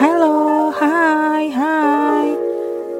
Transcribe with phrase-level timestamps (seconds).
[0.00, 2.28] Halo, hai, hai.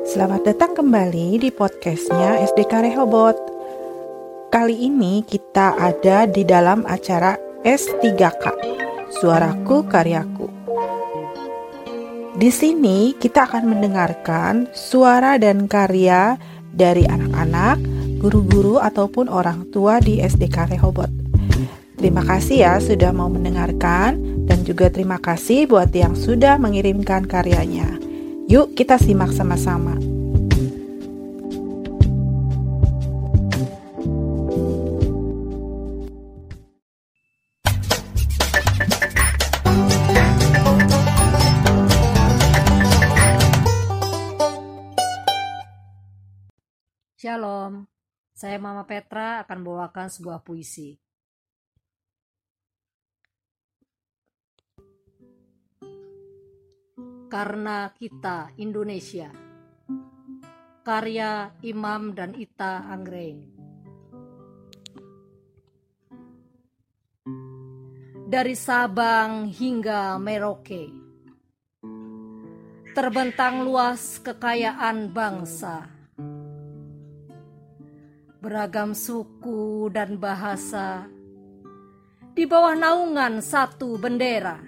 [0.04, 3.32] Selamat datang kembali di podcastnya SDK Rehobot.
[4.52, 7.32] Kali ini kita ada di dalam acara
[7.64, 8.44] S3K,
[9.08, 10.53] Suaraku Karyaku.
[12.36, 16.36] Di sini kita akan mendengarkan suara dan karya
[16.76, 17.93] dari anak-anak,
[18.24, 21.12] guru-guru ataupun orang tua di SDK Rehobot.
[22.00, 24.16] Terima kasih ya sudah mau mendengarkan
[24.48, 28.00] dan juga terima kasih buat yang sudah mengirimkan karyanya.
[28.48, 30.14] Yuk kita simak sama-sama.
[48.45, 51.00] Saya Mama Petra akan bawakan sebuah puisi.
[57.33, 59.33] Karena kita Indonesia.
[60.84, 63.48] Karya Imam dan Ita Anggrain
[68.28, 70.92] Dari Sabang hingga Merauke.
[72.92, 75.94] Terbentang luas kekayaan bangsa
[78.45, 81.09] beragam suku dan bahasa
[82.37, 84.61] di bawah naungan satu bendera.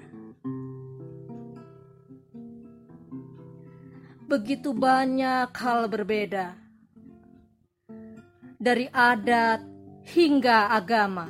[4.24, 6.56] Begitu banyak hal berbeda,
[8.56, 9.60] dari adat
[10.08, 11.28] hingga agama,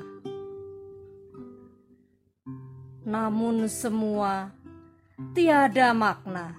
[3.02, 4.54] namun semua
[5.34, 6.54] tiada makna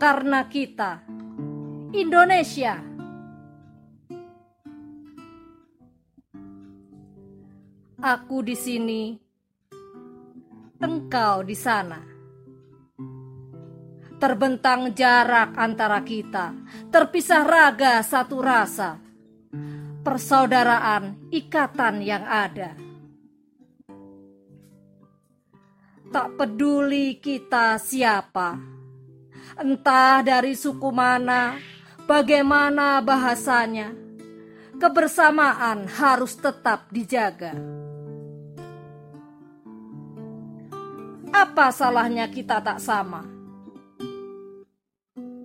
[0.00, 1.04] karena kita
[1.94, 2.93] Indonesia.
[8.04, 9.16] Aku di sini,
[10.76, 12.04] engkau di sana.
[14.20, 16.52] Terbentang jarak antara kita,
[16.92, 19.00] terpisah raga satu rasa,
[20.04, 22.76] persaudaraan ikatan yang ada.
[26.12, 28.60] Tak peduli kita siapa,
[29.56, 31.56] entah dari suku mana,
[32.04, 33.96] bagaimana bahasanya,
[34.76, 37.83] kebersamaan harus tetap dijaga.
[41.34, 43.26] Apa salahnya kita tak sama?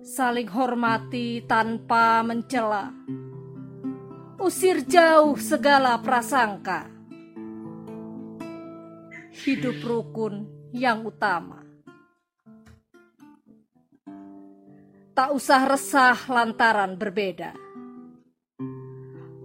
[0.06, 2.94] Saling hormati tanpa mencela.
[4.38, 6.86] Usir jauh segala prasangka.
[9.34, 11.58] Hidup rukun yang utama.
[15.10, 17.50] Tak usah resah lantaran berbeda.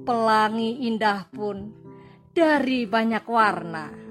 [0.06, 1.74] Pelangi indah pun
[2.38, 4.05] dari banyak warna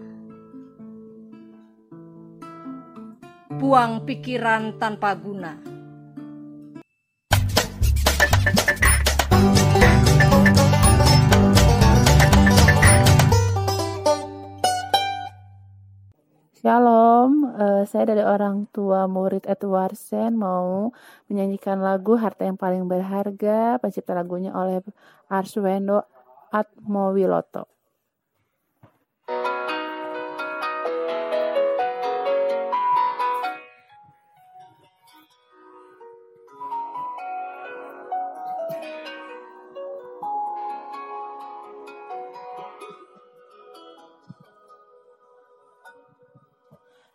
[3.58, 5.54] buang pikiran tanpa guna.
[16.64, 20.96] Shalom, uh, saya dari orang tua murid Edwardsen mau
[21.28, 24.80] menyanyikan lagu Harta yang Paling Berharga, pencipta lagunya oleh
[25.28, 26.08] Arswendo
[26.48, 27.73] Atmowiloto.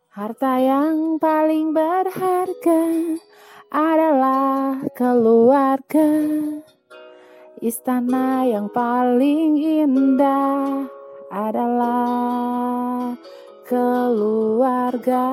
[0.09, 2.81] Harta yang paling berharga
[3.69, 6.09] adalah keluarga.
[7.61, 10.89] Istana yang paling indah
[11.29, 13.13] adalah
[13.69, 15.29] keluarga.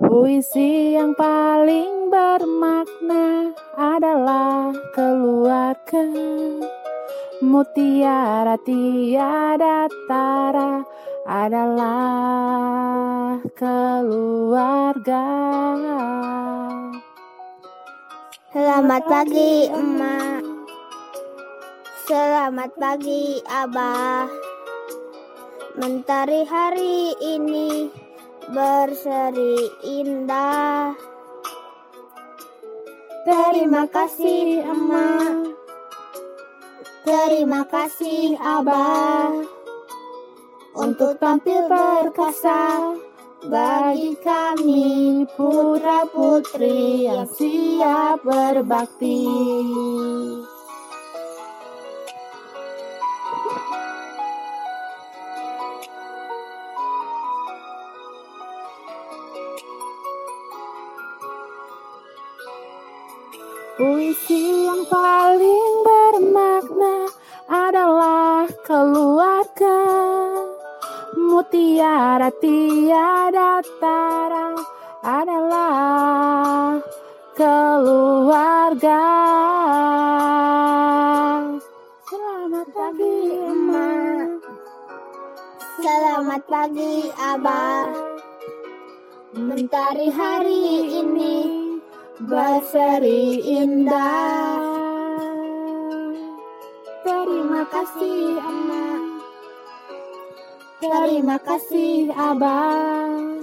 [0.00, 6.08] Puisi yang paling bermakna adalah keluarga.
[7.44, 10.82] Mutiara tiada tara
[11.28, 12.96] adalah
[13.52, 15.28] keluarga.
[18.48, 20.40] Selamat pagi, emak.
[22.08, 24.24] Selamat pagi, abah.
[25.76, 27.92] Mentari hari ini
[28.48, 30.96] berseri indah.
[33.28, 35.52] Terima kasih, emak.
[37.04, 39.57] Terima kasih, abah
[40.78, 42.94] untuk tampil perkasa
[43.50, 49.26] bagi kami putra-putri yang siap berbakti.
[63.78, 65.67] Puisi yang paling
[71.78, 74.50] Mutiara tiada tara
[74.98, 76.74] adalah
[77.38, 79.06] keluarga
[82.02, 84.42] Selamat pagi emak
[85.78, 87.86] Selamat pagi Abah.
[89.38, 91.36] Mentari hari ini
[92.26, 94.66] berseri indah.
[97.06, 98.77] Terima kasih emak.
[100.78, 103.42] Terima kasih abang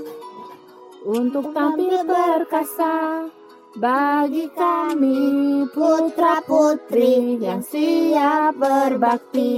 [1.03, 3.27] untuk tampil perkasa
[3.75, 9.51] bagi kami putra putri yang siap berbakti.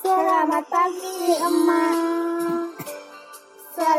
[0.00, 2.15] Selamat pagi emak.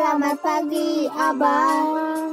[0.07, 2.31] Selamat pagi abah.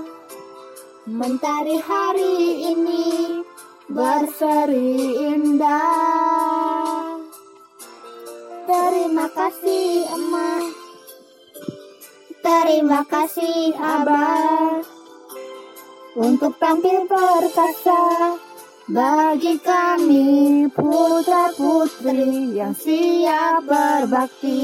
[1.11, 3.43] Mentari hari ini
[3.91, 4.95] berseri
[5.35, 7.19] indah.
[8.71, 10.71] Terima kasih emak.
[12.47, 14.79] Terima kasih abah.
[16.15, 18.39] Untuk tampil perkasa
[18.87, 24.63] bagi kami putra putri yang siap berbakti.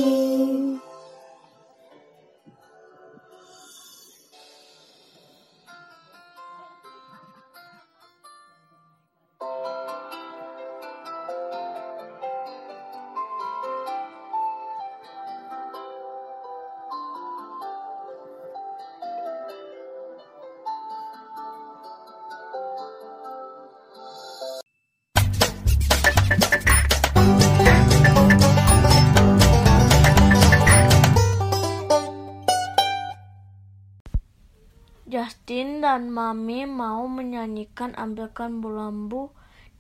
[36.09, 39.29] Mami mau menyanyikan Ambilkan Bulambu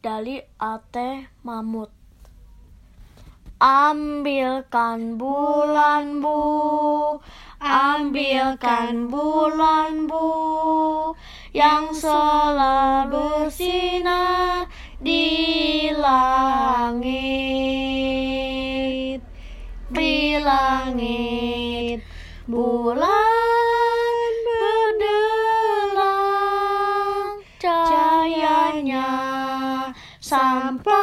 [0.04, 1.88] dari Ate Mamut.
[3.60, 7.20] Ambilkan bulan bu,
[7.60, 11.12] ambilkan bulan bu,
[11.56, 14.64] yang selalu bersinar
[15.00, 17.20] di langit,
[19.92, 22.00] di langit
[22.48, 23.29] bulan
[30.60, 30.99] sampai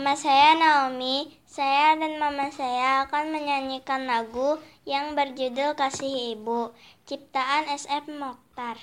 [0.00, 1.28] Nama saya Naomi.
[1.44, 4.56] Saya dan mama saya akan menyanyikan lagu
[4.88, 6.72] yang berjudul Kasih Ibu,
[7.04, 8.80] ciptaan SF Mokhtar.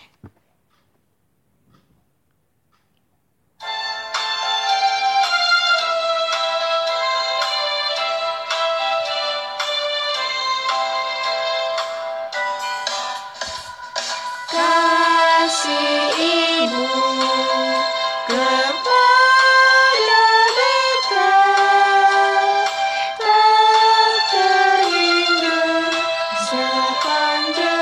[26.94, 27.77] thunder.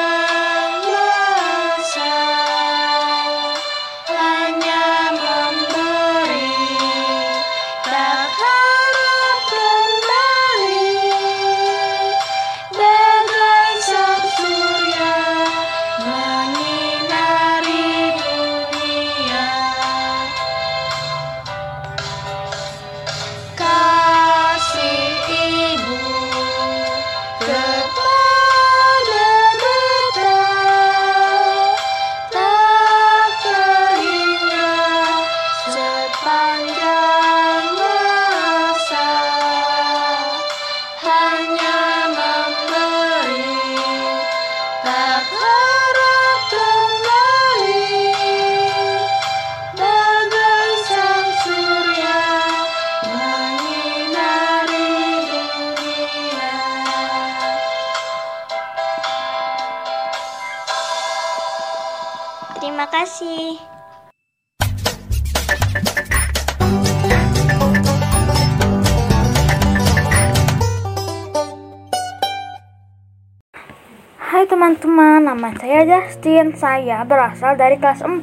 [74.35, 76.59] Hai teman-teman, nama saya Justin.
[76.59, 78.19] Saya berasal dari kelas 4.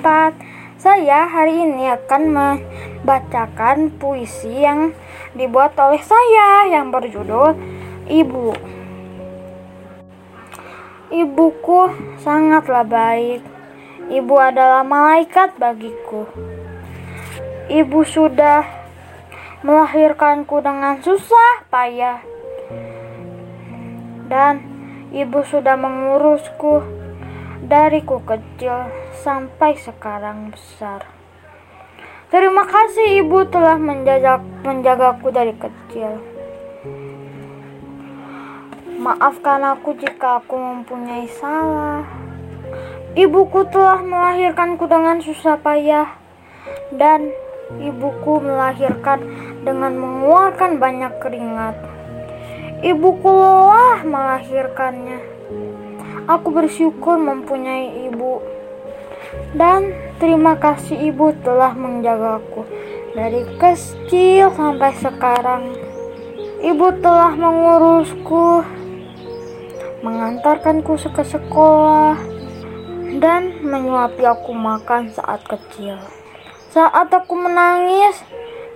[0.77, 4.93] Saya hari ini akan membacakan puisi yang
[5.33, 7.57] dibuat oleh saya yang berjudul
[8.13, 8.49] Ibu.
[11.17, 11.81] Ibuku
[12.21, 13.41] sangatlah baik.
[14.13, 16.29] Ibu adalah malaikat bagiku.
[17.73, 18.69] Ibu sudah
[19.65, 22.21] melahirkanku dengan susah payah.
[24.29, 24.72] Dan
[25.13, 26.81] Ibu sudah mengurusku
[27.69, 28.89] dari ku kecil
[29.21, 31.05] sampai sekarang besar.
[32.33, 36.17] Terima kasih ibu telah menjaga, menjagaku dari kecil.
[39.05, 42.09] Maafkan aku jika aku mempunyai salah.
[43.13, 46.09] Ibuku telah melahirkanku dengan susah payah
[46.97, 47.29] dan
[47.77, 49.21] ibuku melahirkan
[49.61, 51.92] dengan mengeluarkan banyak keringat.
[52.83, 55.23] Ibuku lelah melahirkannya.
[56.27, 58.43] Aku bersyukur mempunyai ibu.
[59.55, 62.67] Dan terima kasih ibu telah menjagaku
[63.15, 65.79] dari kecil sampai sekarang.
[66.59, 68.67] Ibu telah mengurusku,
[70.03, 72.19] mengantarkanku ke sekolah,
[73.23, 76.03] dan menyuapi aku makan saat kecil.
[76.75, 78.27] Saat aku menangis,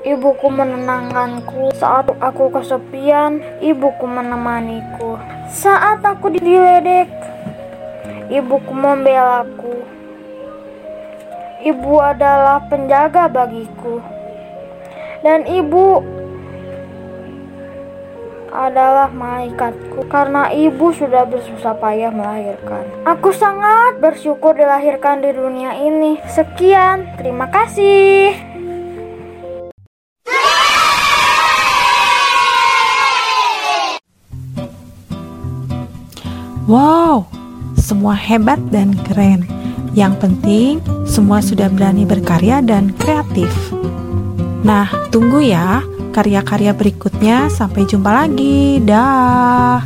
[0.07, 5.19] Ibuku menenangkanku saat aku kesepian, ibuku menemaniku.
[5.51, 7.11] Saat aku diledek,
[8.31, 9.83] ibuku membelaku.
[11.59, 13.99] Ibu adalah penjaga bagiku.
[15.27, 15.99] Dan ibu
[18.55, 22.87] adalah malaikatku karena ibu sudah bersusah payah melahirkan.
[23.03, 26.23] Aku sangat bersyukur dilahirkan di dunia ini.
[26.31, 28.56] Sekian, terima kasih.
[36.67, 37.31] Wow,
[37.79, 39.47] semua hebat dan keren.
[39.95, 43.55] Yang penting, semua sudah berani berkarya dan kreatif.
[44.67, 47.47] Nah, tunggu ya karya-karya berikutnya.
[47.55, 48.83] Sampai jumpa lagi.
[48.83, 49.79] Dah.